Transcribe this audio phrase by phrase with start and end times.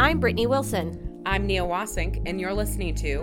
[0.00, 1.20] I'm Brittany Wilson.
[1.26, 3.18] I'm Mia Wasink, and you're listening to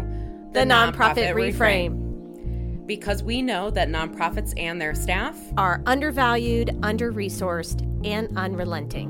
[0.52, 2.86] The, Nonprofit, Reframe.
[2.86, 9.10] Because we know that nonprofits and their staff Are undervalued, under resourced, and unrelenting.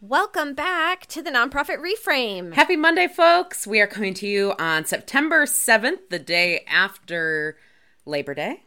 [0.00, 2.54] Welcome back to the Nonprofit Reframe.
[2.54, 3.66] Happy Monday, folks.
[3.66, 7.58] We are coming to you on September 7th, the day after
[8.06, 8.62] Labor Day,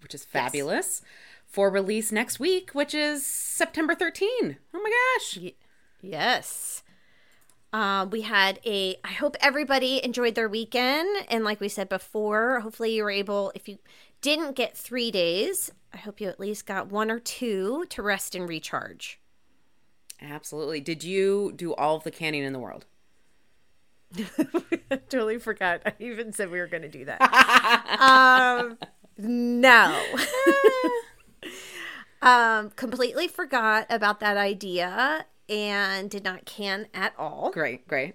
[0.00, 1.02] which is fabulous,
[1.58, 4.58] for release next week, which is September 13.
[4.72, 5.38] Oh my gosh.
[6.00, 6.84] Yes.
[7.72, 11.08] Uh, we had a, I hope everybody enjoyed their weekend.
[11.28, 13.78] And like we said before, hopefully you were able, if you
[14.20, 18.36] didn't get three days, I hope you at least got one or two to rest
[18.36, 19.18] and recharge.
[20.22, 20.78] Absolutely.
[20.78, 22.86] Did you do all of the canning in the world?
[25.08, 25.82] totally forgot.
[25.84, 27.20] I even said we were going to do that.
[28.00, 28.78] um,
[29.18, 30.00] no.
[32.22, 37.50] um, completely forgot about that idea and did not can at all.
[37.52, 38.14] Great, great.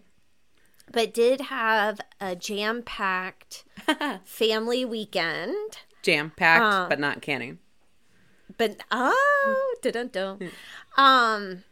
[0.92, 3.64] But did have a jam packed
[4.25, 5.78] family weekend.
[6.02, 7.59] Jam packed, Uh, but not canning.
[8.58, 10.52] But oh, dun dun
[10.98, 11.64] Um,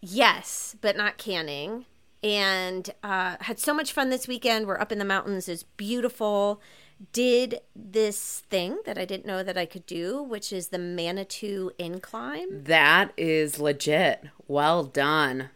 [0.00, 1.84] yes, but not canning.
[2.22, 4.66] And uh, had so much fun this weekend.
[4.66, 5.48] We're up in the mountains.
[5.48, 6.60] It's beautiful.
[7.12, 11.70] Did this thing that I didn't know that I could do, which is the Manitou
[11.78, 12.64] incline.
[12.64, 14.24] That is legit.
[14.48, 15.50] Well done.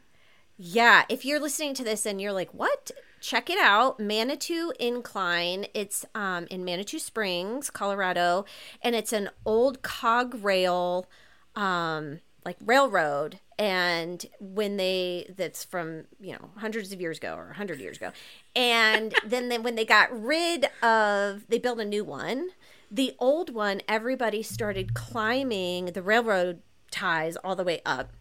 [0.59, 5.67] Yeah, if you're listening to this and you're like, "What?" Check it out, Manitou Incline.
[5.75, 8.47] It's um, in Manitou Springs, Colorado,
[8.83, 11.07] and it's an old cog rail,
[11.55, 13.39] um, like railroad.
[13.61, 18.11] And when they, that's from you know hundreds of years ago or hundred years ago,
[18.57, 22.49] and then they, when they got rid of, they built a new one.
[22.91, 28.13] The old one, everybody started climbing the railroad ties all the way up.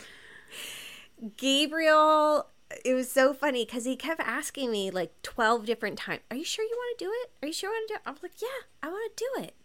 [1.37, 2.47] Gabriel,
[2.85, 6.43] it was so funny because he kept asking me like 12 different times, Are you
[6.43, 7.31] sure you want to do it?
[7.43, 8.01] Are you sure you want to do it?
[8.05, 8.47] I was like, Yeah,
[8.83, 9.55] I want to do it.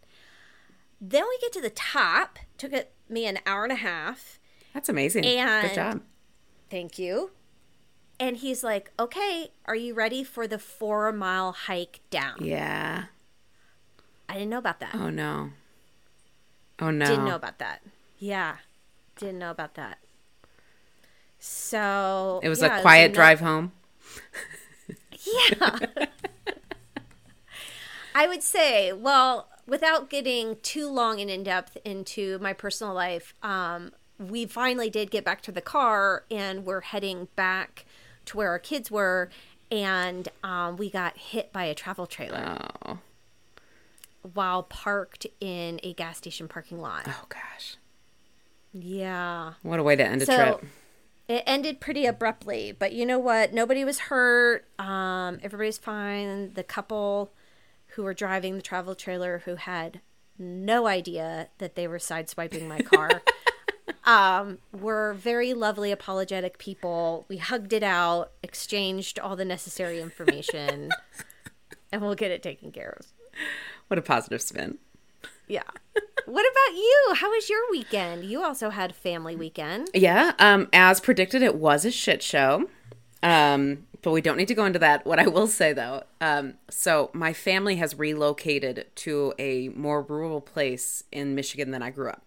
[1.00, 4.38] Then we get to the top, took it me an hour and a half.
[4.72, 5.24] That's amazing.
[5.26, 6.00] And- Good job.
[6.70, 7.32] Thank you.
[8.22, 12.36] And he's like, Okay, are you ready for the four mile hike down?
[12.40, 13.06] Yeah.
[14.28, 14.94] I didn't know about that.
[14.94, 15.50] Oh no.
[16.78, 17.04] Oh no.
[17.04, 17.82] Didn't know about that.
[18.20, 18.58] Yeah.
[19.16, 19.98] Didn't know about that.
[21.40, 23.72] So it was yeah, a quiet no- drive home.
[25.24, 25.78] Yeah.
[28.12, 33.32] I would say, well, without getting too long and in depth into my personal life,
[33.40, 37.86] um, we finally did get back to the car and we're heading back
[38.26, 39.30] to where our kids were.
[39.70, 42.98] And um, we got hit by a travel trailer Oh.
[44.34, 47.04] while parked in a gas station parking lot.
[47.06, 47.76] Oh gosh.
[48.72, 49.54] Yeah.
[49.62, 50.64] What a way to end a So trip.
[51.28, 53.52] it ended pretty abruptly, but you know what?
[53.52, 54.66] Nobody was hurt.
[54.78, 56.52] Um, everybody's fine.
[56.54, 57.32] The couple
[57.88, 60.00] who were driving the travel trailer who had
[60.38, 63.22] no idea that they were sideswiping my car
[64.04, 67.24] um, were very lovely, apologetic people.
[67.28, 70.90] We hugged it out, exchanged all the necessary information,
[71.92, 73.06] and we'll get it taken care of.
[73.88, 74.78] What a positive spin.
[75.48, 75.62] Yeah.
[76.26, 77.14] what about you?
[77.14, 78.24] How was your weekend?
[78.24, 79.90] You also had family weekend.
[79.92, 82.68] Yeah, um, as predicted, it was a shit show.
[83.22, 85.06] Um, but we don't need to go into that.
[85.06, 90.40] What I will say though, um, so my family has relocated to a more rural
[90.40, 92.22] place in Michigan than I grew up.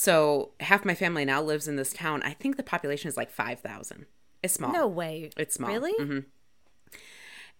[0.00, 2.22] So half my family now lives in this town.
[2.22, 4.06] I think the population is like five thousand.
[4.42, 4.72] It's small.
[4.72, 5.28] No way.
[5.36, 5.68] It's small.
[5.68, 5.92] Really?
[6.00, 6.24] Mhm.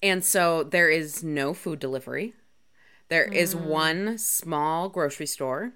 [0.02, 2.32] And so there is no food delivery.
[3.08, 3.64] There is Mm.
[3.66, 5.74] one small grocery store,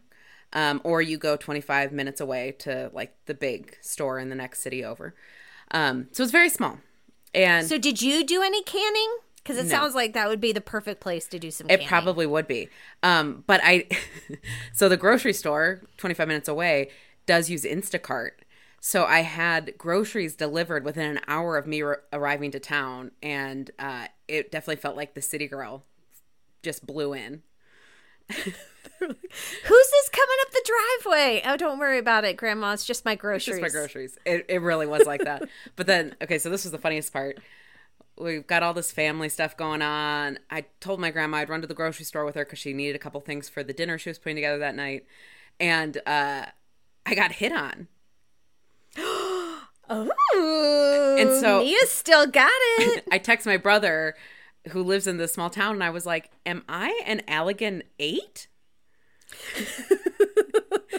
[0.55, 4.61] um, or you go 25 minutes away to like the big store in the next
[4.61, 5.15] city over.
[5.71, 6.79] Um, so it's very small.
[7.35, 9.19] And So did you do any canning?
[9.45, 9.69] Because it No.
[9.77, 11.67] sounds like that would be the perfect place to do some.
[11.67, 11.87] It canning.
[11.89, 12.71] probably would be.
[13.03, 13.87] Um, but I,
[14.73, 16.91] so the grocery store, 25 minutes away,
[17.27, 18.31] does use Instacart.
[18.81, 23.11] So I had groceries delivered within an hour of me ar- arriving to town.
[23.23, 25.85] And uh, it definitely felt like the city girl
[26.63, 27.43] just blew in.
[28.99, 29.11] Who's
[29.91, 31.43] this coming up the driveway?
[31.45, 32.73] Oh, don't worry about it, Grandma.
[32.73, 33.59] It's just my groceries.
[33.59, 34.17] Just my groceries.
[34.25, 35.43] It, it really was like that.
[35.77, 37.39] but then, okay, so this was the funniest part.
[38.17, 40.39] We've got all this family stuff going on.
[40.51, 42.95] I told my grandma I'd run to the grocery store with her because she needed
[42.95, 45.05] a couple things for the dinner she was putting together that night.
[45.59, 46.47] And uh,
[47.07, 47.89] I got hit on.
[49.87, 53.05] Oh, And so- Mia still got it.
[53.13, 54.15] I text my brother
[54.71, 58.49] who lives in this small town and I was like, Am I an Allegan 8?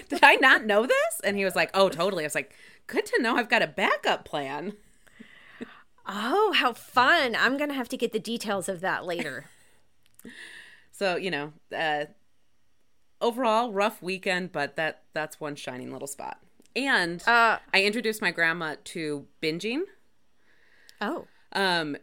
[0.10, 1.22] Did I not know this?
[1.24, 2.24] And he was like, Oh, totally.
[2.24, 2.54] I was like,
[2.86, 4.74] Good to know I've got a backup plan.
[6.08, 7.36] Oh, how fun!
[7.36, 9.46] I'm gonna have to get the details of that later.
[10.92, 12.06] So, you know, uh,
[13.20, 16.40] overall, rough weekend, but that that's one shining little spot.
[16.74, 19.82] And Uh, I introduced my grandma to binging.
[21.02, 21.98] oh, Um,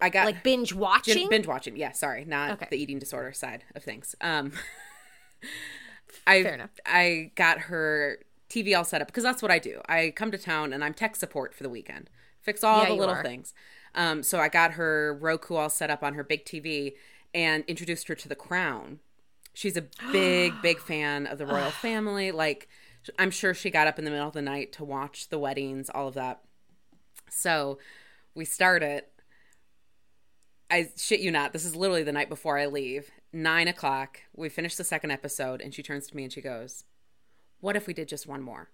[0.00, 1.28] I got like binge watching.
[1.28, 1.76] binge watching.
[1.76, 2.68] Yeah, sorry, not Okay.
[2.70, 4.14] the eating disorder side of things.
[4.20, 4.52] Um,
[6.26, 6.70] I Fair enough.
[6.86, 9.80] I got her TV all set up because that's what I do.
[9.88, 12.10] I come to town and I'm tech support for the weekend,
[12.40, 13.22] fix all Yeah, the little are.
[13.22, 13.54] things.
[13.94, 16.94] Um, so I got her Roku all set up on her big TV
[17.34, 19.00] and introduced her to The Crown.
[19.54, 22.30] She's a big, big fan of the royal family.
[22.30, 22.68] Like,
[23.18, 25.90] I'm sure she got up in the middle of the night to watch the weddings,
[25.90, 26.40] all of that.
[27.28, 27.78] So
[28.34, 29.12] we start it.
[30.70, 31.52] I shit you not.
[31.52, 33.10] This is literally the night before I leave.
[33.32, 34.20] Nine o'clock.
[34.36, 36.84] We finish the second episode, and she turns to me and she goes,
[37.60, 38.70] "What if we did just one more?"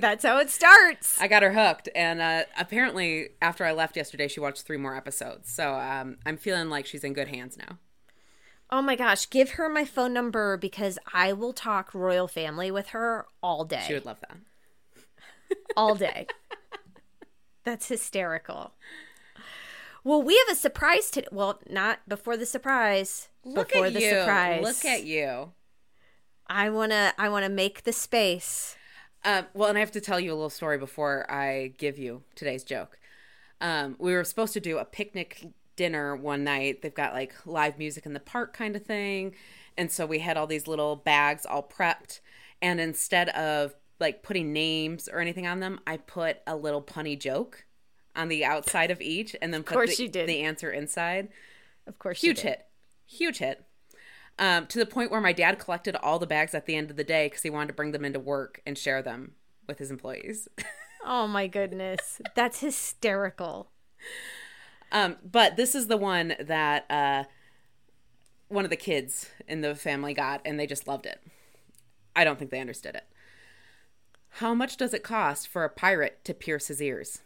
[0.00, 1.20] That's how it starts.
[1.20, 4.94] I got her hooked, and uh, apparently, after I left yesterday, she watched three more
[4.94, 5.50] episodes.
[5.50, 7.78] So um, I'm feeling like she's in good hands now.
[8.70, 12.88] Oh my gosh, give her my phone number because I will talk royal family with
[12.88, 13.82] her all day.
[13.86, 14.36] She would love that.
[15.76, 16.26] all day.
[17.64, 18.72] That's hysterical.
[20.04, 21.28] Well, we have a surprise today.
[21.32, 23.28] Well, not before the surprise.
[23.44, 24.10] Look before at the you.
[24.10, 24.62] surprise.
[24.62, 25.52] Look at you.
[26.46, 27.14] I wanna.
[27.18, 28.76] I wanna make the space.
[29.24, 32.22] Um, well, and I have to tell you a little story before I give you
[32.34, 32.98] today's joke.
[33.60, 36.82] Um, we were supposed to do a picnic dinner one night.
[36.82, 39.34] They've got like live music in the park kind of thing.
[39.76, 42.20] And so we had all these little bags all prepped.
[42.60, 47.18] And instead of like putting names or anything on them, I put a little punny
[47.18, 47.64] joke
[48.14, 51.28] on the outside of each and then put course the, the answer inside.
[51.86, 52.66] Of course, you Huge hit.
[53.06, 53.64] Huge hit.
[54.38, 56.96] Um, to the point where my dad collected all the bags at the end of
[56.96, 59.32] the day because he wanted to bring them into work and share them
[59.66, 60.48] with his employees.
[61.04, 63.70] Oh my goodness, that's hysterical.
[64.90, 67.24] um, but this is the one that uh,
[68.48, 71.22] one of the kids in the family got, and they just loved it.
[72.16, 73.04] I don't think they understood it.
[74.28, 77.22] How much does it cost for a pirate to pierce his ears?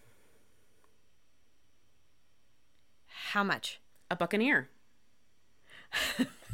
[3.32, 3.81] How much?
[4.11, 4.69] A buccaneer.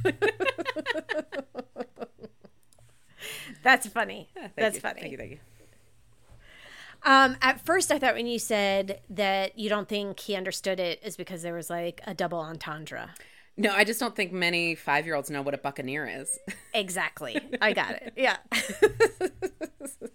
[3.63, 4.29] That's funny.
[4.35, 4.81] Thank That's you.
[4.81, 5.01] funny.
[5.01, 5.19] Thank you.
[5.19, 5.39] Thank you.
[7.05, 11.01] Um, at first, I thought when you said that you don't think he understood it
[11.03, 13.11] is because there was like a double entendre.
[13.57, 16.39] No, I just don't think many five year olds know what a buccaneer is.
[16.75, 17.41] Exactly.
[17.61, 18.13] I got it.
[18.17, 18.37] Yeah.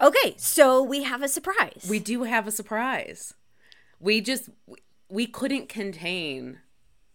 [0.00, 1.86] okay, so we have a surprise.
[1.90, 3.34] we do have a surprise.
[4.00, 4.48] We just
[5.10, 6.60] we couldn't contain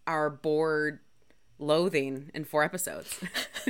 [0.09, 0.99] our bored
[1.59, 3.19] loathing in four episodes.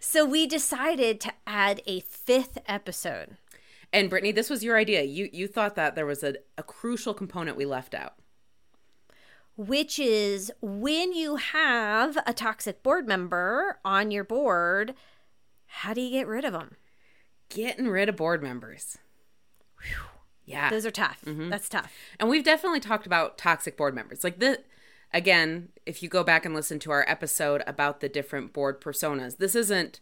[0.00, 3.36] so we decided to add a fifth episode.
[3.92, 5.02] And Brittany, this was your idea.
[5.02, 8.14] You you thought that there was a, a crucial component we left out.
[9.56, 14.94] which is when you have a toxic board member on your board,
[15.66, 16.76] how do you get rid of them?
[17.50, 18.96] Getting rid of board members.
[20.50, 20.70] Yeah.
[20.70, 21.20] Those are tough.
[21.26, 21.48] Mm-hmm.
[21.50, 21.92] That's tough.
[22.18, 24.22] And we've definitely talked about toxic board members.
[24.24, 24.60] Like the
[25.12, 29.38] again, if you go back and listen to our episode about the different board personas,
[29.38, 30.00] this isn't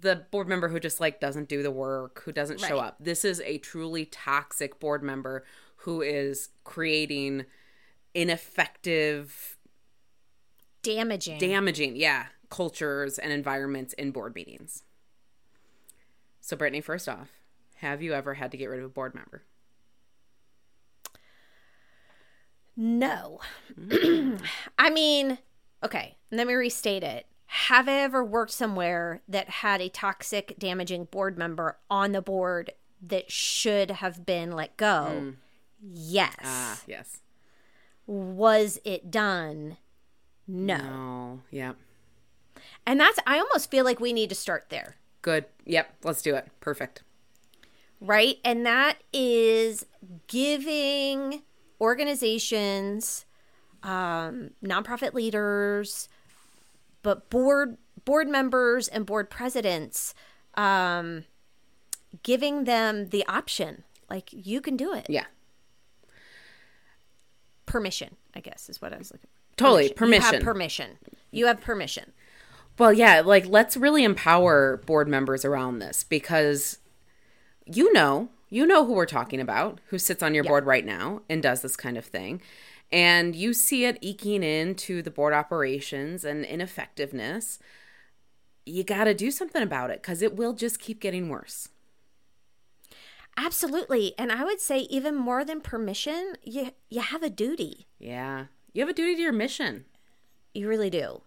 [0.00, 2.86] the board member who just like doesn't do the work, who doesn't show Right.
[2.88, 2.96] up.
[3.00, 5.44] This is a truly toxic board member
[5.82, 7.46] who is creating
[8.14, 9.56] ineffective,
[10.82, 11.38] Damaging.
[11.38, 14.82] damaging, yeah, cultures and environments in board meetings.
[16.40, 17.28] So Brittany, first off,
[17.80, 19.42] have you ever had to get rid of a board member?
[22.76, 23.40] No.
[24.78, 25.38] I mean,
[25.84, 27.26] okay, let me restate it.
[27.46, 32.72] Have I ever worked somewhere that had a toxic, damaging board member on the board
[33.00, 35.34] that should have been let go?
[35.80, 36.36] Yes.
[36.44, 37.20] Ah, yes.
[38.06, 39.76] Was it done?
[40.46, 40.76] No.
[40.76, 41.40] No.
[41.50, 41.76] Yep.
[42.86, 44.96] And that's, I almost feel like we need to start there.
[45.22, 45.46] Good.
[45.64, 45.94] Yep.
[46.04, 46.48] Let's do it.
[46.60, 47.02] Perfect.
[48.00, 48.36] Right?
[48.44, 49.86] And that is
[50.26, 51.42] giving
[51.80, 53.24] organizations
[53.82, 56.08] um, nonprofit leaders,
[57.02, 60.14] but board board members and board presidents,
[60.54, 61.24] um,
[62.22, 65.06] giving them the option, like you can do it.
[65.08, 65.26] Yeah.
[67.66, 69.28] Permission, I guess, is what I was looking.
[69.28, 69.56] for.
[69.56, 70.86] Totally, permission You have permission.
[70.86, 71.18] permission.
[71.30, 72.12] You have permission.
[72.78, 76.78] Well, yeah, like let's really empower board members around this because
[77.72, 81.22] you know, you know who we're talking about, who sits on your board right now
[81.28, 82.40] and does this kind of thing.
[82.90, 87.58] And you see it eking into the board operations and ineffectiveness.
[88.64, 91.68] You got to do something about it because it will just keep getting worse.
[93.36, 97.86] Absolutely, and I would say even more than permission, you you have a duty.
[97.98, 98.46] Yeah.
[98.72, 99.84] You have a duty to your mission.
[100.54, 101.22] You really do.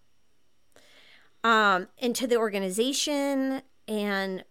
[1.44, 4.44] Um, and to the organization and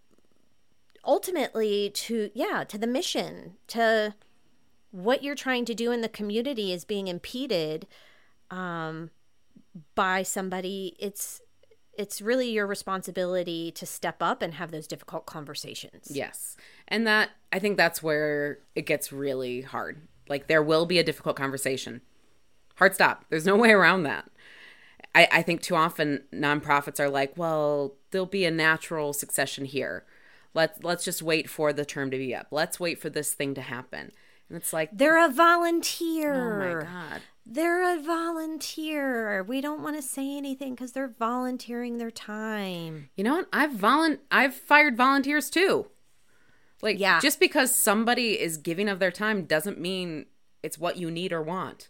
[1.10, 4.14] ultimately to yeah, to the mission, to
[4.92, 7.86] what you're trying to do in the community is being impeded
[8.50, 9.10] um
[9.94, 10.96] by somebody.
[10.98, 11.42] It's
[11.98, 16.08] it's really your responsibility to step up and have those difficult conversations.
[16.10, 16.56] Yes.
[16.88, 20.00] And that, I think that's where it gets really hard.
[20.26, 22.00] Like, there will be a difficult conversation.
[22.76, 23.26] Hard stop.
[23.28, 24.30] There's no way around that.
[25.14, 30.04] I, I think too often nonprofits are like, well, there'll be a natural succession here.
[30.54, 32.48] Let's let's just wait for the term to be up.
[32.50, 34.10] Let's wait for this thing to happen.
[34.48, 36.34] And it's like, They're a volunteer.
[36.34, 39.42] oh my god, They're a volunteer.
[39.44, 43.10] We don't want to say anything because they're volunteering their time.
[43.16, 43.48] you know what?
[43.52, 45.86] I've volun I've fired volunteers too.
[46.82, 47.20] Like, Yeah.
[47.20, 50.26] just because somebody is giving of their time doesn't mean
[50.62, 51.88] it's what you need or want.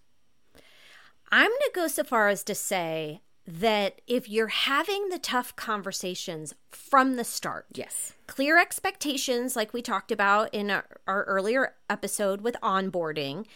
[1.32, 3.20] I'm going to go so far as to say
[3.58, 8.12] that if you're having the tough conversations from the start, Yes.
[8.26, 13.46] clear expectations, like we talked about in our, our earlier episode with onboarding,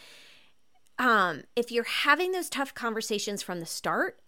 [0.99, 4.19] um, if you're having those tough conversations from the start,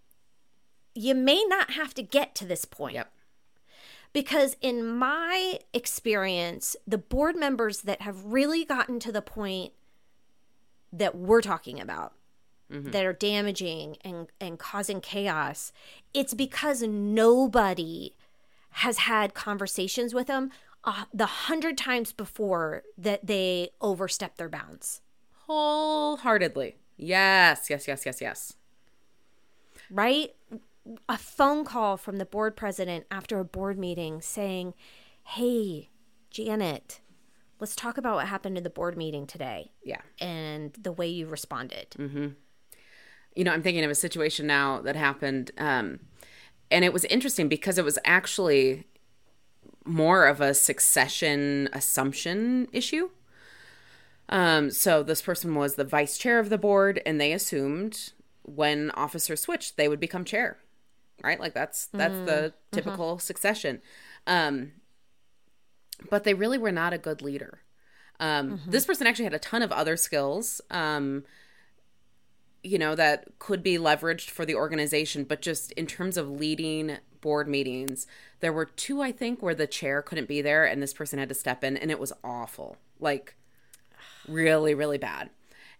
[0.95, 2.95] you may not have to get to this point.
[2.95, 3.11] Yep.
[4.13, 9.73] Because in my experience, the board members that have really gotten to the point
[10.91, 12.13] that we're talking about,
[12.69, 15.71] that are damaging and, and causing chaos,
[16.13, 18.15] it's because nobody
[18.71, 20.51] has had conversations with them
[20.83, 25.01] uh, the hundred times before that they overstep their bounds.
[25.47, 26.75] Wholeheartedly.
[26.97, 28.53] Yes, yes, yes, yes, yes.
[29.89, 30.33] right?
[31.09, 34.73] A phone call from the board president after a board meeting saying,
[35.23, 35.89] Hey,
[36.31, 37.01] Janet,
[37.59, 40.01] let's talk about what happened in the board meeting today Yeah.
[40.19, 41.95] and the way you responded.
[43.37, 45.51] You know, I'm thinking of a situation now that happened.
[45.59, 45.99] Um,
[46.71, 48.85] and it was interesting because it was actually
[49.85, 53.09] more of a succession assumption issue.
[54.29, 58.91] Um, so this person was the vice chair of the board, and they assumed when
[58.91, 60.57] officers switched, they would become chair.
[61.23, 61.39] Right?
[61.39, 63.81] Like that's that's the typical succession.
[64.25, 64.73] Um,
[66.09, 67.59] but they really were not a good leader.
[68.19, 70.59] Um, This person actually had a ton of other skills.
[70.71, 71.23] Um,
[72.67, 76.97] you know that could be leveraged for the organization but just in terms of leading
[77.21, 78.05] board meetings
[78.39, 81.29] there were two i think where the chair couldn't be there and this person had
[81.29, 82.77] to step in and it was awful.
[82.99, 83.35] Like
[84.27, 85.29] really really bad.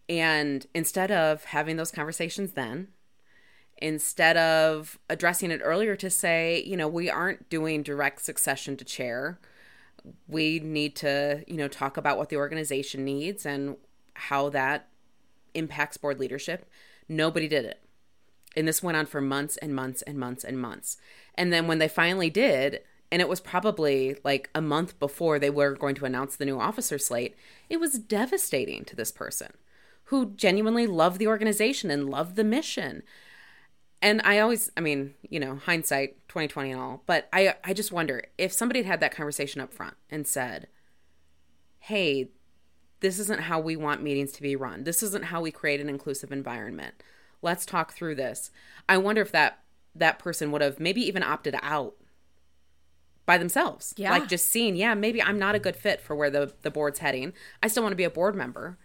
[0.10, 2.90] And instead of having those conversations then
[3.80, 8.86] instead of addressing it earlier to say you know we aren't doing direct succession to
[8.86, 9.40] chair.
[10.28, 13.78] We need to you know talk about what the organization needs and
[14.14, 14.88] how that
[15.58, 16.70] impacts board leadership.
[17.10, 17.82] Nobody did it.
[18.56, 20.98] And this went on for months and months and months and months.
[21.36, 25.50] And then when they finally did, and it was probably like a month before they
[25.50, 27.36] were going to announce the new officer slate,
[27.70, 29.54] it was devastating to this person
[30.06, 33.04] who genuinely loved the organization and loved the mission.
[34.02, 37.92] And I always, I mean, you know, hindsight 2020 and all, but I I just
[37.92, 40.68] wonder if somebody had had that conversation up front and said,
[41.80, 42.30] "Hey,
[43.00, 44.84] this isn't how we want meetings to be run.
[44.84, 46.96] This isn't how we create an inclusive environment.
[47.42, 48.52] Let's talk through this.
[48.90, 49.60] I wonder if that
[49.96, 51.96] that person would have maybe even opted out
[53.26, 53.94] by themselves.
[53.98, 54.12] Yeah.
[54.12, 57.00] Like just seeing, yeah, maybe I'm not a good fit for where the the board's
[57.00, 57.34] heading.
[57.62, 58.80] I still want to be a board member,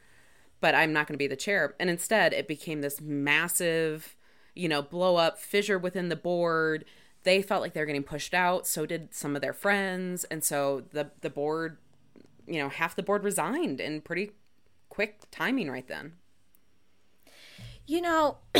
[0.61, 1.75] but I'm not going to be the chair.
[1.81, 4.17] And instead, it became this massive,
[4.55, 6.85] you know, blow up fissure within the board.
[7.23, 10.43] They felt like they were getting pushed out, so did some of their friends, and
[10.45, 11.79] so the the board
[12.47, 14.33] you know, half the board resigned in pretty
[14.89, 16.15] quick timing right then.
[17.87, 18.39] You know,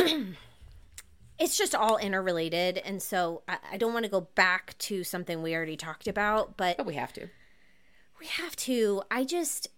[1.39, 2.79] it's just all interrelated.
[2.79, 6.57] And so I, I don't want to go back to something we already talked about,
[6.57, 7.29] but But we have to.
[8.21, 9.03] we have to.
[9.11, 9.69] I just,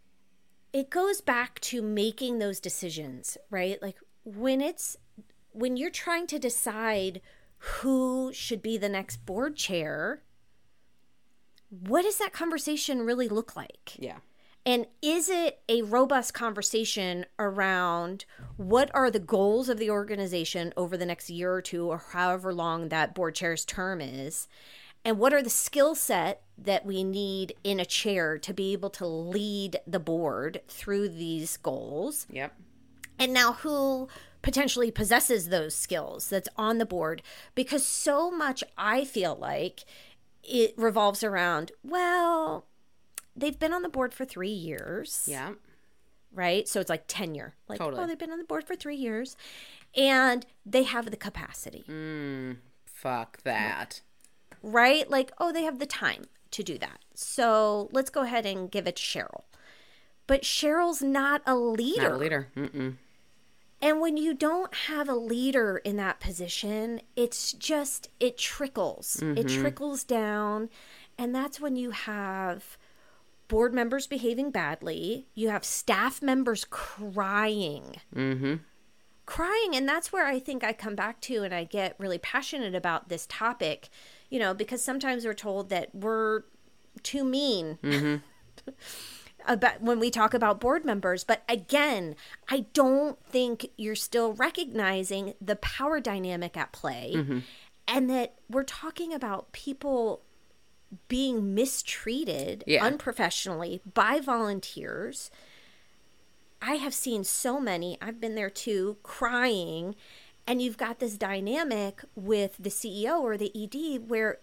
[0.73, 3.81] it goes back to making those decisions, right?
[3.83, 4.97] Like when it's
[5.53, 7.21] when you're trying to decide
[7.59, 10.23] who should be the next board chair,
[11.81, 13.93] what does that conversation really look like?
[13.99, 14.19] Yeah.
[14.67, 18.25] And is it a robust conversation around
[18.57, 22.55] what are the goals of the organization over the next year or two, or however
[22.55, 24.49] long that board chair's term is?
[25.05, 28.89] And what are the skill set that we need in a chair to be able
[28.91, 32.27] to lead the board through these goals?
[32.31, 32.55] Yep.
[33.19, 34.09] And now who
[34.41, 37.23] potentially possesses those skills that's on the board?
[37.55, 39.85] Because so much I feel like
[40.47, 42.67] it revolves around, well,
[43.37, 45.25] they've been on the board for three years.
[45.27, 45.55] Yeah.
[46.33, 46.67] Right.
[46.69, 47.55] So it's like tenure.
[47.69, 48.03] Like, oh, Totally.
[48.03, 49.37] oh, they've been on the board for three years
[49.97, 51.85] and they have the capacity.
[51.89, 54.01] Mm, fuck that.
[54.63, 55.09] Right.
[55.09, 56.99] Like, oh, they have the time to do that.
[57.15, 59.45] So let's go ahead and give it to Cheryl.
[60.27, 62.03] But Cheryl's not a leader.
[62.03, 62.49] Not a leader.
[62.57, 62.97] Mm-mm.
[63.85, 69.23] And when you don't have a leader in that position, it's just, it trickles.
[69.23, 70.71] It trickles down.
[71.19, 72.79] And that's when you have
[73.47, 77.97] board members behaving badly, you have staff members crying.
[78.17, 78.55] Mm-hmm.
[79.27, 79.77] Crying.
[79.77, 83.11] And that's where I think I come back to and I get really passionate about
[83.11, 83.91] this topic,
[84.31, 86.45] you know, because sometimes we're told that we're
[87.03, 87.79] too mean
[89.47, 92.15] about when we talk about board members but again
[92.49, 97.39] i don't think you're still recognizing the power dynamic at play mm-hmm.
[97.87, 100.23] and that we're talking about people
[101.09, 102.85] being mistreated Yeah.
[102.85, 105.31] unprofessionally by volunteers.
[106.63, 109.95] I have seen so many i've been there too crying.
[110.47, 114.41] And you've got this dynamic with the ceo or the ed where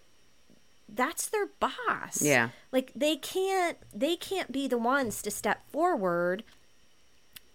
[0.94, 2.20] that's their boss.
[2.20, 2.50] Yeah.
[2.70, 6.44] like they can't they can't be the ones to step forward.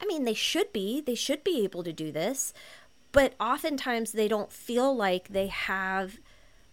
[0.02, 2.54] I mean they should be they should be able to do this
[3.12, 6.20] but oftentimes they don't feel like they have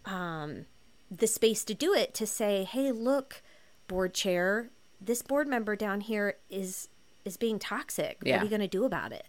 [0.04, 0.66] um,
[1.10, 3.42] the space to do it to say hey look
[3.88, 6.88] board chair this board member down here is
[7.24, 8.18] is being toxic.
[8.22, 9.26] What are you going to do about it?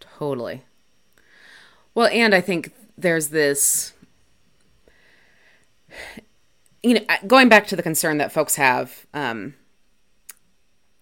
[0.00, 0.64] Totally.
[1.94, 3.94] Well, and I think there's this
[6.82, 9.54] you know, going back to the concern that folks have um,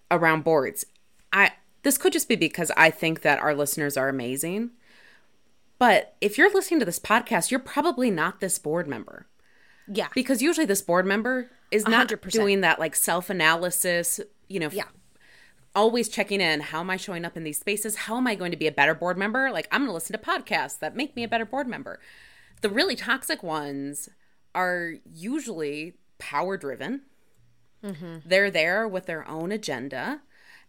[0.09, 0.85] around boards.
[1.31, 1.51] I
[1.83, 4.71] this could just be because I think that our listeners are amazing.
[5.77, 9.27] But if you're listening to this podcast, you're probably not this board member
[9.87, 12.31] yeah because usually this board member is not 100%.
[12.31, 14.85] doing that like self-analysis, you know, yeah
[15.75, 18.49] always checking in how am i showing up in these spaces how am i going
[18.51, 21.13] to be a better board member like i'm going to listen to podcasts that make
[21.17, 21.99] me a better board member
[22.61, 24.07] the really toxic ones
[24.55, 27.01] are usually power driven
[27.83, 28.17] mm-hmm.
[28.25, 30.21] they're there with their own agenda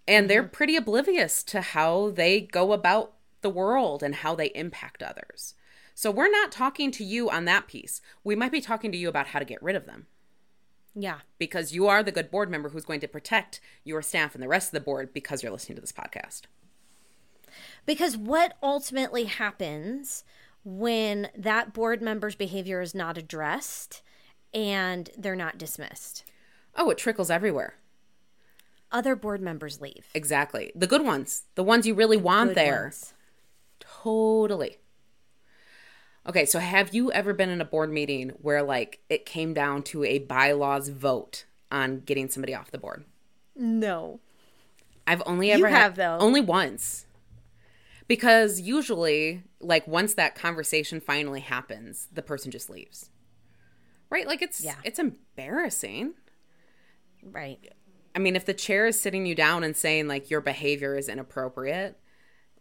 [0.07, 0.53] and they're mm-hmm.
[0.53, 5.55] pretty oblivious to how they go about the world and how they impact others.
[5.95, 8.01] So we're not talking to you on that piece.
[8.23, 10.07] We might be talking to you about how to get rid of them.
[10.95, 11.19] Yeah.
[11.39, 14.49] Because you are the good board member who's going to protect your staff and the
[14.49, 16.43] rest of the board because you're listening to this podcast.
[17.85, 20.25] Because what ultimately happens
[20.69, 24.03] when that board member's behavior is not addressed
[24.53, 26.25] and they're not dismissed?
[26.75, 27.75] Oh, it trickles everywhere.
[28.91, 30.07] Other board members leave.
[30.13, 30.73] Exactly.
[30.75, 32.83] The good ones, the ones you really want Good there.
[32.83, 33.15] ones.
[33.81, 34.79] Totally.
[36.29, 39.83] Okay, so have you ever been in a board meeting where like it came down
[39.85, 43.05] to a bylaws vote on getting somebody off the board?
[43.55, 44.19] No.
[45.07, 46.19] I've only ever had- have, though.
[46.19, 47.07] only once.
[48.09, 53.11] Because usually, like once that conversation finally happens, the person just leaves.
[54.11, 54.27] Right?
[54.27, 54.77] Like it's Yeah.
[54.85, 56.15] it's embarrassing.
[57.23, 57.73] Right.
[58.15, 61.09] I mean, if the chair is sitting you down and saying like your behavior is
[61.09, 61.99] inappropriate,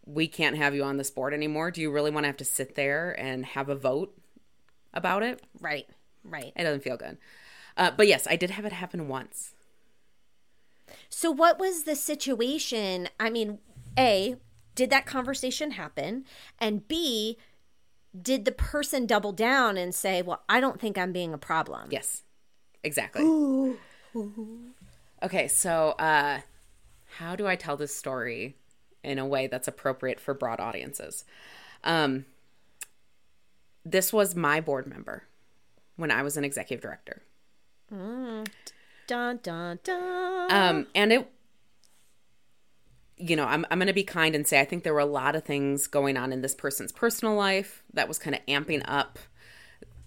[0.06, 1.72] we can't have you on this board anymore.
[1.72, 4.18] Do you really want to have to sit there and have a vote
[4.94, 5.42] about it?
[5.60, 5.88] Right.
[6.24, 6.52] Right.
[6.56, 7.18] It doesn't feel good.
[7.78, 9.54] Uh, but yes, I did have it happen once.
[11.10, 13.10] So, what was the situation?
[13.20, 13.60] I mean,
[13.98, 14.38] A,
[14.76, 16.26] did that conversation happen?
[16.60, 17.38] And B,
[18.20, 21.90] did the person double down and say, well, I don't think I'm being a problem?
[21.92, 22.24] Yes,
[22.84, 23.24] exactly.
[25.24, 26.42] Okay, so uh,
[27.18, 28.56] how do I tell this story
[29.04, 31.26] in a way that's appropriate for broad audiences?
[31.84, 32.26] Um,
[33.84, 35.24] this was my board member
[35.96, 37.22] when I was an executive director.
[39.08, 40.52] Dun, dun, dun.
[40.52, 41.32] Um, and it,
[43.18, 45.06] you know, I'm, I'm going to be kind and say I think there were a
[45.06, 48.84] lot of things going on in this person's personal life that was kind of amping
[48.86, 49.20] up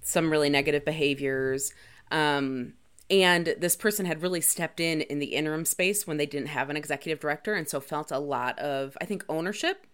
[0.02, 1.72] some really negative behaviors.
[2.10, 2.74] Um,
[3.10, 6.68] and this person had really stepped in in the interim space when they didn't have
[6.68, 9.86] an executive director and so felt a lot of, I think, ownership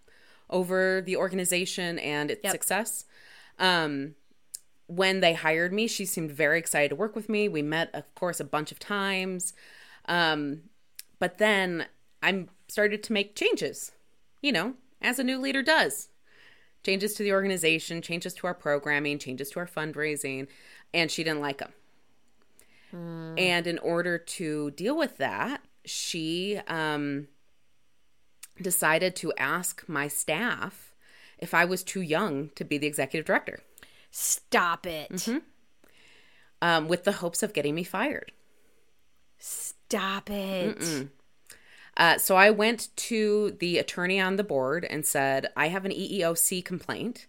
[0.51, 3.05] over the organization and its success.
[3.59, 4.17] Um,
[4.87, 7.49] when they hired me, she seemed very excited to work with me.
[7.49, 9.55] We met, of course, a bunch of times.
[10.07, 10.63] Um,
[11.19, 11.87] but then
[12.23, 13.93] I started to make changes,
[14.43, 16.09] you know, as a new leader does
[16.85, 20.47] changes to the organization, changes to our programming, changes to our fundraising,
[20.93, 21.73] and she didn't like them.
[23.39, 27.29] And in order to deal with that, she um,
[28.61, 30.95] decided to ask my staff
[31.39, 33.61] if I was too young to be the executive director,
[34.11, 35.11] Stop it.
[35.11, 35.39] Mm-hmm.
[36.61, 38.33] um, with the hopes of getting me fired.
[39.39, 41.09] Stop it.
[41.97, 45.93] Uh, so I went to the attorney on the board and said, I have an
[45.93, 47.27] EEOC complaint.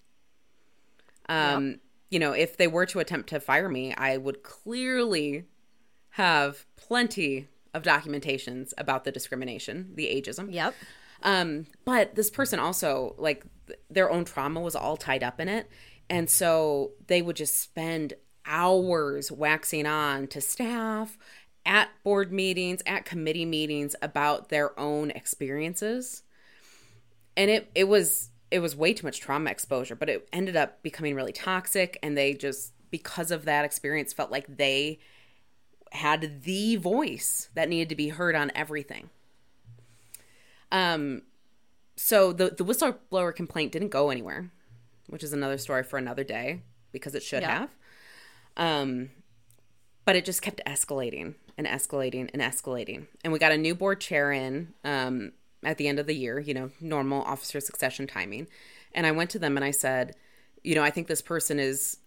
[1.30, 5.46] Um, You know, if they were to attempt to fire me, I would clearly
[6.12, 10.54] have plenty of documentations about the discrimination, the ageism.
[10.54, 10.74] Yep.
[11.24, 15.50] Um, but this person also, like, th- their own trauma was all tied up in
[15.50, 15.70] it.
[16.10, 18.14] And so they would just spend
[18.46, 21.18] hours waxing on to staff
[21.66, 26.24] at board meetings, at committee meetings about their own experiences.
[27.36, 30.82] And it, it was it was way too much trauma exposure, but it ended up
[30.84, 35.00] becoming really toxic and they just because of that experience felt like they
[35.92, 39.10] had the voice that needed to be heard on everything.
[40.72, 41.24] Um,
[41.96, 44.52] so the the whistleblower complaint didn't go anywhere,
[45.08, 47.60] which is another story for another day because it should Yeah.
[47.60, 47.76] have.
[48.58, 49.10] Um,
[50.06, 54.02] but it just kept escalating and escalating and escalating, and we got a new board
[54.02, 55.32] chair in um,
[55.64, 56.40] at the end of the year.
[56.40, 58.48] You know, normal officer succession timing,
[58.94, 60.16] and I went to them and I said,
[60.64, 61.98] you know, I think this person is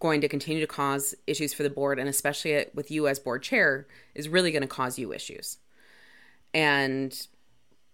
[0.00, 3.40] going to continue to cause issues for the board and especially with you as board
[3.42, 5.58] chair is really going to cause you issues.
[6.52, 7.16] And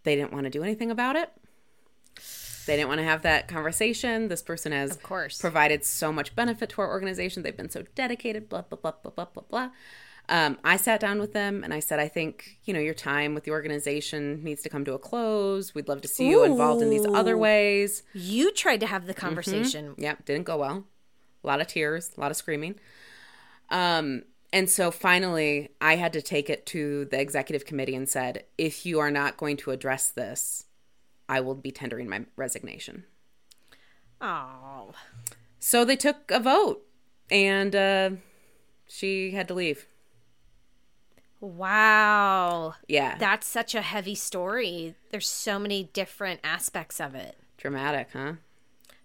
[0.04, 1.30] they didn't want to do anything about it.
[2.66, 4.28] They didn't want to have that conversation.
[4.28, 5.38] This person has Of course.
[5.38, 7.42] provided so much benefit to our organization.
[7.42, 9.70] They've been so dedicated blah blah blah blah blah blah blah
[10.28, 13.34] um, i sat down with them and i said i think you know your time
[13.34, 16.82] with the organization needs to come to a close we'd love to see you involved
[16.82, 19.94] in these other ways You tried to have the conversation.
[19.98, 20.84] yeah, didn't go well.
[21.44, 22.76] A lot of tears, a lot of screaming.
[23.70, 28.44] Um, and so finally, I had to take it to the executive committee and said,
[28.58, 30.66] if you are not going to address this,
[31.28, 33.04] I will be tendering my resignation.
[34.20, 34.92] Oh.
[35.58, 36.82] So they took a vote,
[37.30, 38.10] and uh,
[38.86, 39.86] she had to leave.
[41.42, 42.74] Wow.
[42.86, 44.94] Yeah, That's such a heavy story.
[45.10, 47.36] There's so many different aspects of it.
[47.58, 48.34] dramatic, huh?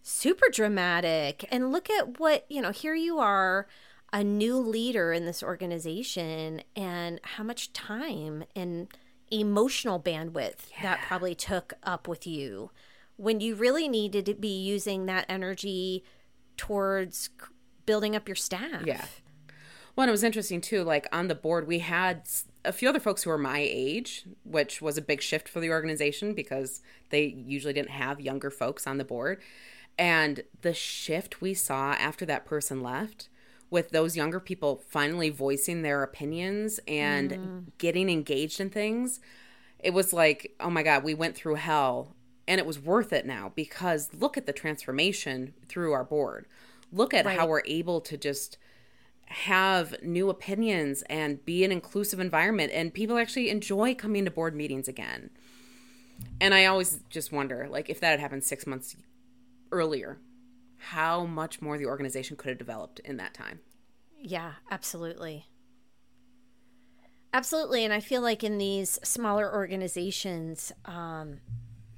[0.04, 1.45] Super dramatic.
[1.52, 3.67] And look at what, you know, here you are,
[4.13, 8.88] a new leader in this organization, and how much time and
[9.32, 12.71] emotional bandwidth that probably took up with you
[13.17, 16.04] when you really needed to be using that energy
[16.56, 17.30] towards
[17.86, 18.86] building up your staff.
[18.86, 19.06] Yeah.
[19.97, 20.83] Well, and it was interesting too.
[20.83, 22.29] Like on the board, we had
[22.63, 25.71] a few other folks who were my age, which was a big shift for the
[25.71, 29.41] organization because they usually didn't have younger folks on the board.
[29.97, 33.29] And the shift we saw after that person left,
[33.71, 37.63] with those younger people finally voicing their opinions and mm.
[37.79, 39.19] getting engaged in things,
[39.79, 42.15] it was like, oh my God, we went through hell
[42.47, 46.45] and it was worth it now because look at the transformation through our board.
[46.93, 48.57] Look at how we're able to just
[49.27, 54.55] have new opinions and be an inclusive environment and people actually enjoy coming to board
[54.55, 55.29] meetings again.
[56.39, 58.95] And I always just wonder like if that had happened 6 months
[59.71, 60.17] earlier,
[60.77, 63.59] how much more the organization could have developed in that time.
[64.17, 65.45] Yeah, absolutely.
[67.33, 67.83] Absolutely.
[67.83, 71.39] And I feel like in these smaller organizations, um,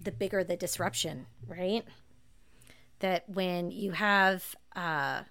[0.01, 1.85] the bigger the disruption, right?
[2.99, 5.21] That when you have uh,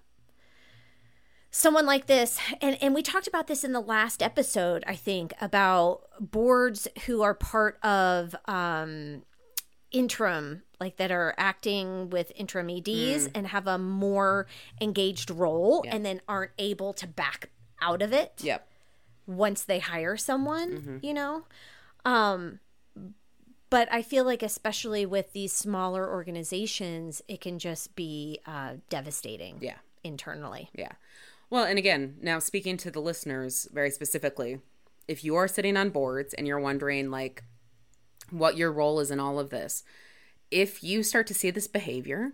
[1.51, 5.33] someone like this, and, and we talked about this in the last episode, I think,
[5.41, 9.23] about boards who are part of um,
[9.91, 14.45] interim, like that are acting with interim EDs and have a more
[14.79, 17.49] engaged role and then aren't able to back
[17.81, 18.67] out of it Yep.
[19.25, 20.97] once they hire someone, Mm-hmm.
[21.01, 21.45] you know?
[22.05, 22.59] Um
[23.71, 29.57] but I feel like especially with these smaller organizations, it can just be uh devastating
[29.61, 29.77] Yeah.
[30.03, 30.69] internally.
[30.73, 30.93] Yeah.
[31.49, 34.59] Well, and again, now speaking to the listeners very specifically,
[35.07, 37.43] if you are sitting on boards and you're wondering like
[38.29, 39.83] what your role is in all of this,
[40.51, 42.33] if you start to see this behavior,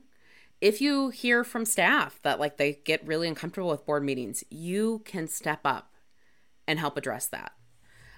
[0.60, 5.01] if you hear from staff that like they get really uncomfortable with board meetings, you
[5.06, 5.93] can step up
[6.67, 7.54] and help address that.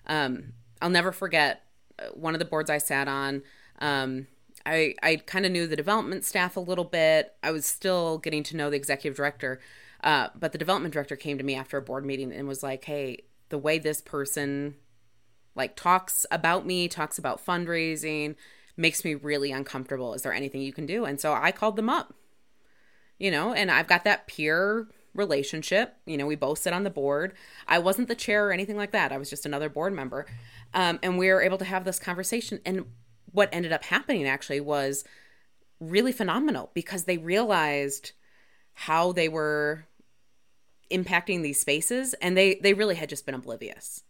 [0.07, 1.63] Um, I'll never forget
[1.99, 3.43] uh, one of the boards I sat on.
[3.79, 4.27] Um,
[4.65, 7.35] I, I kind of knew the development staff a little bit.
[7.43, 9.59] I was still getting to know the executive director.
[10.03, 12.85] Uh, but the development director came to me after a board meeting and was like,
[12.85, 14.75] hey, the way this person
[15.55, 18.35] like talks about me, talks about fundraising,
[18.75, 20.13] makes me really uncomfortable.
[20.13, 21.05] Is there anything you can do?
[21.05, 22.13] And so I called them up.
[23.17, 25.95] You know, and I've got that peer relationship.
[26.05, 27.33] You know, we both sit on the board.
[27.67, 29.11] I wasn't the chair or anything like that.
[29.11, 30.27] I was just another board member.
[30.75, 32.59] Um, and we were able to have this conversation.
[32.63, 32.85] And
[33.31, 35.03] what ended up happening actually was
[35.79, 38.11] really phenomenal because they realized
[38.81, 39.87] how they were
[40.91, 44.03] impacting these spaces and they they really had just been oblivious.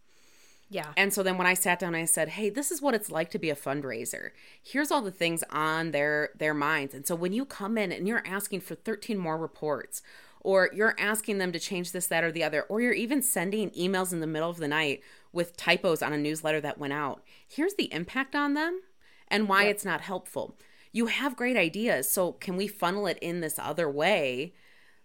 [0.68, 0.92] Yeah.
[0.94, 3.30] And so then when I sat down I said, "Hey, this is what it's like
[3.30, 4.32] to be a fundraiser.
[4.62, 8.06] Here's all the things on their their minds." And so when you come in and
[8.06, 10.02] you're asking for 13 more reports
[10.42, 13.70] or you're asking them to change this that or the other or you're even sending
[13.70, 15.00] emails in the middle of the night
[15.32, 17.22] with typos on a newsletter that went out.
[17.48, 18.82] Here's the impact on them
[19.28, 19.76] and why yep.
[19.76, 20.58] it's not helpful.
[20.98, 24.52] You have great ideas, so can we funnel it in this other way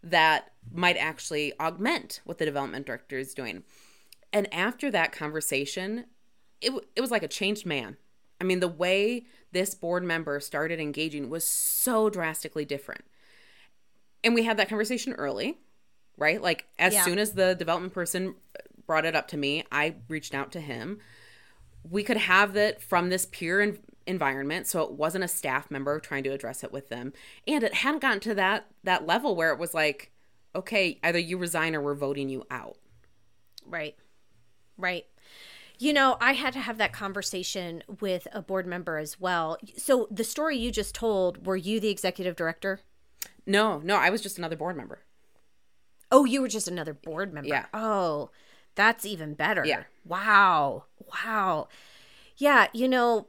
[0.02, 3.62] that might actually augment what the development director is doing?
[4.34, 6.06] And after that conversation,
[6.62, 7.98] it, it was like a changed man.
[8.42, 13.04] I mean, the way this board member started engaging was so drastically different.
[14.24, 15.60] And we had that conversation early,
[16.18, 16.42] right?
[16.42, 17.04] Like, as yeah.
[17.04, 18.34] soon as the development person
[18.88, 21.02] brought it up to me, I reached out to him.
[21.88, 23.62] We could have that from this peer
[24.06, 27.14] environment so it wasn't a staff member trying to address it with them
[27.48, 30.12] and it hadn't gotten to that that level where it was like
[30.56, 32.78] okay either you resign or we're voting you out
[33.66, 33.96] right
[34.78, 35.06] Right.
[35.80, 39.58] You know, I had to have that conversation with a board member as well.
[39.76, 42.80] So, the story you just told, were you the executive director?
[43.46, 45.00] No, no, I was just another board member.
[46.12, 47.50] Oh, you were just another board member.
[47.50, 47.66] Yeah.
[47.74, 48.30] Oh,
[48.76, 49.66] that's even better.
[49.66, 49.84] Yeah.
[50.06, 50.86] Wow.
[51.26, 51.68] Wow.
[52.38, 53.28] Yeah, you know,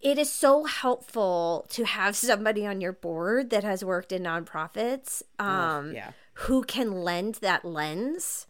[0.00, 5.22] it is so helpful to have somebody on your board that has worked in nonprofits
[5.38, 6.10] um, oh, yeah.
[6.34, 8.46] who can lend that lens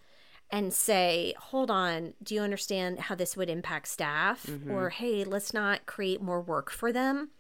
[0.51, 4.47] and say, hold on, do you understand how this would impact staff?
[4.47, 4.71] Mm-hmm.
[4.71, 7.31] Or, hey, let's not create more work for them.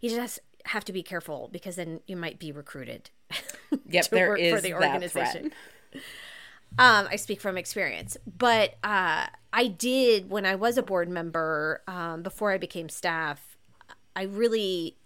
[0.00, 3.10] You just have to be careful because then you might be recruited.
[3.88, 5.52] Yep, there is for the organization.
[6.78, 11.82] Um, I speak from experience, but uh, I did when I was a board member
[11.88, 13.56] um, before I became staff.
[14.14, 14.96] I really,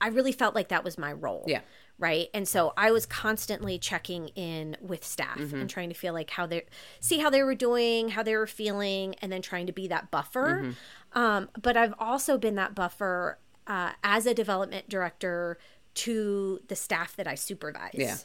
[0.00, 1.44] I really felt like that was my role.
[1.46, 1.60] Yeah
[1.98, 5.56] right and so i was constantly checking in with staff mm-hmm.
[5.56, 6.64] and trying to feel like how they
[7.00, 10.10] see how they were doing how they were feeling and then trying to be that
[10.10, 11.18] buffer mm-hmm.
[11.18, 15.58] um, but i've also been that buffer uh, as a development director
[15.94, 18.16] to the staff that i supervise yeah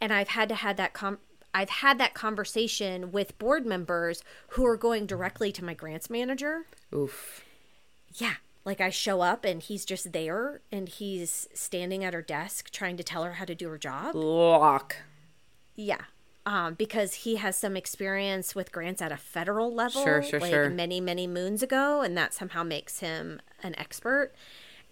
[0.00, 1.18] and i've had to have that com-
[1.54, 6.66] I've had that conversation with board members who are going directly to my grants manager.
[6.94, 7.44] Oof.
[8.14, 8.34] Yeah,
[8.64, 12.96] like I show up and he's just there and he's standing at her desk trying
[12.96, 14.14] to tell her how to do her job.
[14.14, 14.96] Lock.
[15.74, 16.02] Yeah.
[16.44, 20.50] Um, because he has some experience with grants at a federal level, sure, sure, like
[20.50, 20.70] sure.
[20.70, 24.32] many, many moons ago, and that somehow makes him an expert.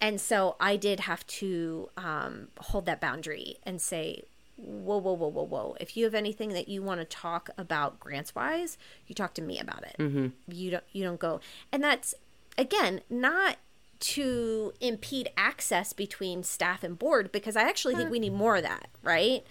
[0.01, 4.23] And so I did have to um, hold that boundary and say,
[4.61, 5.77] whoa, whoa, whoa, whoa, whoa.
[5.81, 9.43] If you have anything that you want to talk about grants wise, you talk to
[9.43, 9.97] me about it.
[9.99, 10.29] Mm-hmm.
[10.49, 11.41] You don't, you don't go.
[11.73, 12.15] And that's
[12.59, 13.57] again, not
[14.01, 18.63] to impede access between staff and board because I actually think we need more of
[18.63, 19.45] that, right?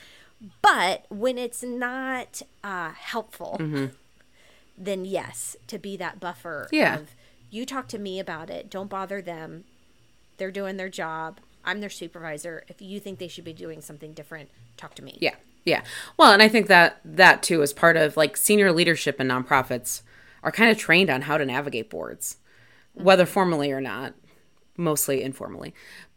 [0.62, 3.88] But when it's not uh, helpful, mm-hmm.
[4.78, 7.00] then yes, to be that buffer yeah.
[7.00, 7.16] of
[7.52, 9.66] you talk to me about it, don't bother them.
[10.38, 11.40] They're doing their job.
[11.64, 12.64] I'm their supervisor.
[12.68, 15.18] If you think they should be doing something different, talk to me.
[15.22, 15.36] Yeah.
[15.66, 15.84] Yeah.
[16.18, 20.02] Well, and I think that that too is part of like senior leadership in nonprofits
[20.42, 22.38] are kind of trained on how to navigate boards
[22.94, 23.34] whether mm-hmm.
[23.34, 24.14] formally or not,
[24.78, 25.74] mostly informally.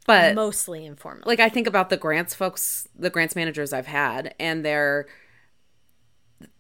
[0.07, 1.25] But mostly informally.
[1.27, 5.07] Like I think about the grants folks, the grants managers I've had, and they're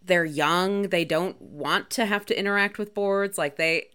[0.05, 0.83] they're young.
[0.90, 3.38] They don't want to have to interact with boards.
[3.38, 3.88] Like they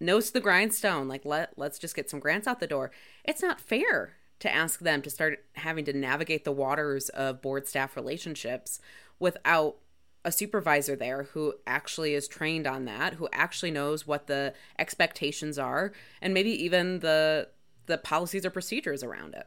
[0.00, 1.06] nose to the grindstone.
[1.06, 2.90] Like let let's just get some grants out the door.
[3.24, 7.68] It's not fair to ask them to start having to navigate the waters of board
[7.68, 8.80] staff relationships
[9.18, 9.76] without
[10.24, 15.58] a supervisor there who actually is trained on that, who actually knows what the expectations
[15.58, 17.48] are and maybe even the
[17.86, 19.46] the policies or procedures around it.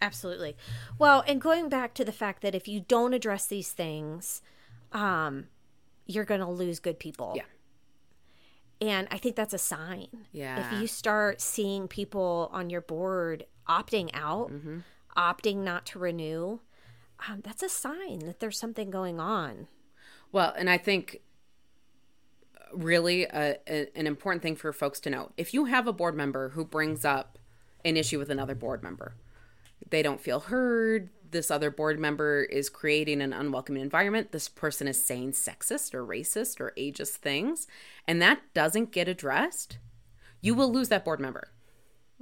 [0.00, 0.56] Absolutely.
[0.98, 4.42] Well, and going back to the fact that if you don't address these things,
[4.92, 5.46] um
[6.06, 7.32] you're going to lose good people.
[7.34, 7.42] Yeah.
[8.80, 10.06] And I think that's a sign.
[10.30, 10.74] Yeah.
[10.74, 14.78] If you start seeing people on your board opting out, mm-hmm.
[15.16, 16.60] opting not to renew,
[17.28, 19.68] um, that's a sign that there's something going on.
[20.32, 21.20] Well, and I think
[22.72, 25.32] really a, a, an important thing for folks to know.
[25.36, 27.38] If you have a board member who brings up
[27.84, 29.14] an issue with another board member,
[29.90, 34.88] they don't feel heard, this other board member is creating an unwelcoming environment, this person
[34.88, 37.66] is saying sexist or racist or ageist things,
[38.06, 39.78] and that doesn't get addressed,
[40.40, 41.48] you will lose that board member.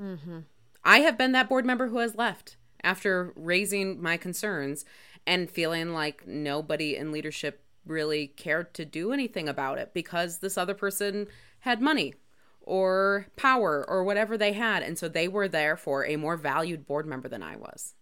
[0.01, 0.41] Mm-hmm.
[0.85, 4.85] I have been that board member who has left after raising my concerns
[5.27, 10.59] and feeling like nobody in leadership really cared to do anything about it because this
[10.59, 11.27] other person
[11.61, 12.15] had money
[12.61, 14.83] or power or whatever they had.
[14.83, 17.95] And so they were there for a more valued board member than I was.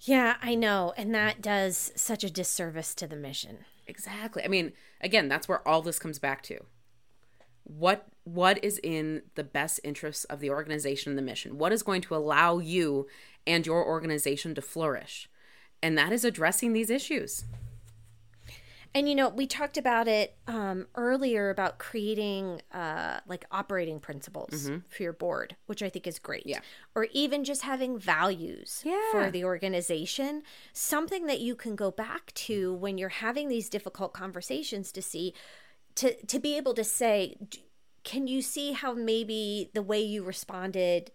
[0.00, 0.92] Yeah, I know.
[0.96, 3.58] And that does such a disservice to the mission.
[3.86, 4.44] Exactly.
[4.44, 6.58] I mean, again, that's where all this comes back to.
[7.64, 11.58] What what is in the best interests of the organization and the mission?
[11.58, 13.06] What is going to allow you
[13.46, 15.30] and your organization to flourish?
[15.80, 17.44] And that is addressing these issues.
[18.96, 24.50] And you know, we talked about it um, earlier about creating uh, like operating principles
[24.50, 24.78] mm-hmm.
[24.88, 26.44] for your board, which I think is great.
[26.46, 26.60] Yeah.
[26.96, 28.98] Or even just having values yeah.
[29.12, 34.14] for the organization, something that you can go back to when you're having these difficult
[34.14, 35.32] conversations to see,
[35.96, 37.36] to to be able to say,
[38.06, 41.10] can you see how maybe the way you responded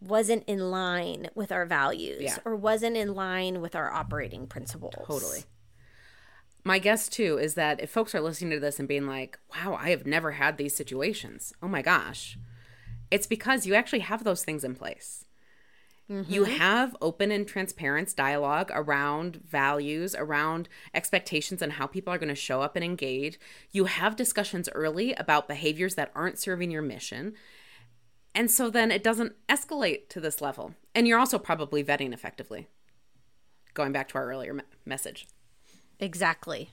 [0.00, 2.36] wasn't in line with our values yeah.
[2.44, 4.94] or wasn't in line with our operating principles?
[5.04, 5.42] Totally
[6.68, 9.76] my guess too is that if folks are listening to this and being like, wow,
[9.80, 11.54] I have never had these situations.
[11.62, 12.38] Oh my gosh.
[13.10, 15.24] It's because you actually have those things in place.
[16.10, 16.32] Mm-hmm.
[16.32, 22.30] You have open and transparent dialogue around values, around expectations, and how people are going
[22.30, 23.38] to show up and engage.
[23.72, 27.34] You have discussions early about behaviors that aren't serving your mission.
[28.34, 30.74] And so then it doesn't escalate to this level.
[30.94, 32.68] And you're also probably vetting effectively.
[33.74, 35.26] Going back to our earlier me- message.
[36.00, 36.70] Exactly.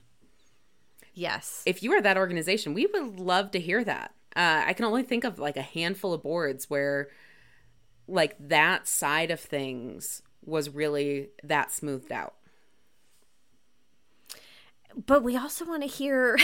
[1.12, 1.62] Yes.
[1.66, 4.14] If you are that organization, we would love to hear that.
[4.34, 7.08] Uh, I can only think of like a handful of boards where
[8.08, 12.34] like that side of things was really that smoothed out.
[15.06, 16.38] But we also want to hear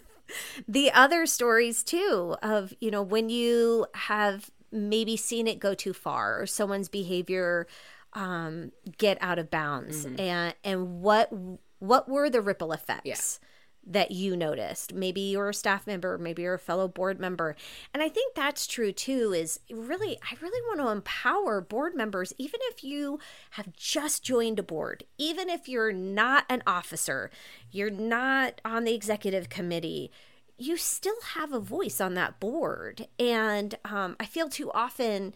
[0.68, 5.92] the other stories too of, you know, when you have maybe seen it go too
[5.92, 7.66] far or someone's behavior
[8.14, 10.20] um, get out of bounds mm-hmm.
[10.20, 11.30] and and what
[11.78, 13.40] what were the ripple effects?
[13.42, 13.48] Yeah.
[13.86, 14.94] That you noticed.
[14.94, 17.54] Maybe you're a staff member, maybe you're a fellow board member.
[17.92, 22.32] And I think that's true too, is really, I really want to empower board members,
[22.38, 23.18] even if you
[23.50, 27.30] have just joined a board, even if you're not an officer,
[27.70, 30.10] you're not on the executive committee,
[30.56, 33.06] you still have a voice on that board.
[33.18, 35.34] And um, I feel too often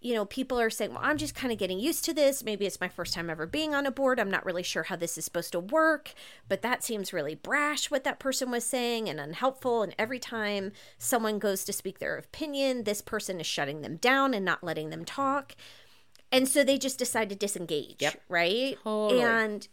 [0.00, 2.42] you know, people are saying, well, I'm just kind of getting used to this.
[2.42, 4.18] Maybe it's my first time ever being on a board.
[4.18, 6.14] I'm not really sure how this is supposed to work,
[6.48, 9.82] but that seems really brash what that person was saying and unhelpful.
[9.82, 14.32] And every time someone goes to speak their opinion, this person is shutting them down
[14.32, 15.54] and not letting them talk.
[16.32, 18.22] And so they just decide to disengage, yep.
[18.28, 18.78] right?
[18.82, 19.20] Totally.
[19.20, 19.68] And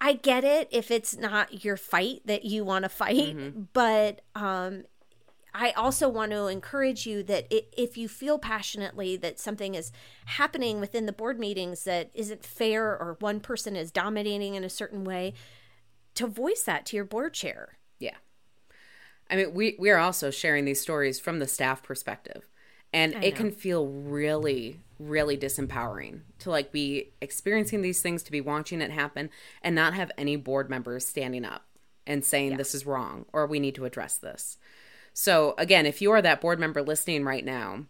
[0.00, 3.62] I get it if it's not your fight that you want to fight, mm-hmm.
[3.72, 4.84] but um,
[5.54, 9.92] I also want to encourage you that if you feel passionately that something is
[10.26, 14.70] happening within the board meetings that isn't fair or one person is dominating in a
[14.70, 15.34] certain way,
[16.14, 17.78] to voice that to your board chair.
[17.98, 18.16] Yeah.
[19.30, 22.48] I mean, we, we are also sharing these stories from the staff perspective.
[22.92, 28.40] And it can feel really, really disempowering to like be experiencing these things, to be
[28.40, 29.30] watching it happen,
[29.62, 31.66] and not have any board members standing up
[32.04, 32.56] and saying yeah.
[32.56, 34.58] this is wrong or we need to address this.
[35.22, 37.84] So again, if you are that board member listening right now,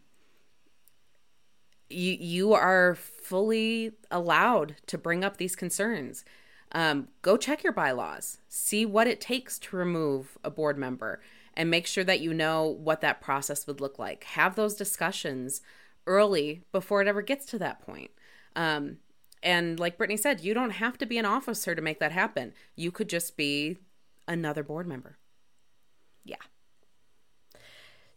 [1.88, 6.24] you you are fully allowed to bring up these concerns.
[6.72, 11.20] Um, go check your bylaws, see what it takes to remove a board member,
[11.54, 14.24] and make sure that you know what that process would look like.
[14.24, 15.60] Have those discussions
[16.08, 18.10] early before it ever gets to that point.
[18.56, 18.96] Um,
[19.40, 22.54] and like Brittany said, you don't have to be an officer to make that happen.
[22.74, 23.78] You could just be
[24.26, 25.16] another board member.
[26.24, 26.38] Yeah.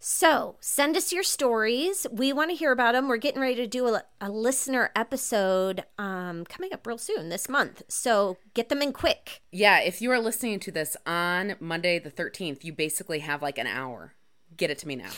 [0.06, 2.06] So send us your stories.
[2.12, 3.08] We want to hear about them.
[3.08, 7.48] We're getting ready to do a, a listener episode um, coming up real soon this
[7.48, 7.84] month.
[7.88, 9.42] So get them in quick.
[9.50, 13.58] Yeah, if you are listening to this on Monday the 13th, you basically have like
[13.58, 14.14] an hour.
[14.58, 15.12] Get it to me now.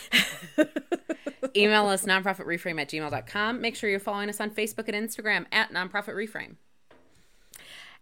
[1.58, 3.60] Email us nonprofitreframe at gmail.com.
[3.60, 6.58] Make sure you're following us on Facebook and Instagram at nonprofitreframe.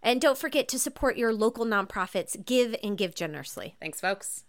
[0.01, 2.45] And don't forget to support your local nonprofits.
[2.45, 3.77] Give and give generously.
[3.79, 4.43] Thanks, folks.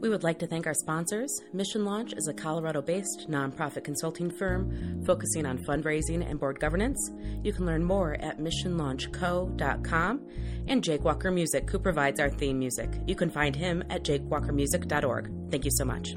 [0.00, 1.42] We would like to thank our sponsors.
[1.52, 7.10] Mission Launch is a Colorado based nonprofit consulting firm focusing on fundraising and board governance.
[7.42, 10.28] You can learn more at missionlaunchco.com.
[10.68, 12.90] And Jake Walker Music, who provides our theme music.
[13.06, 15.50] You can find him at jakewalkermusic.org.
[15.50, 16.14] Thank you so much.